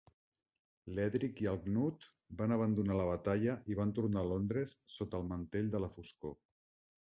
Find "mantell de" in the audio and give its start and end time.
5.35-5.83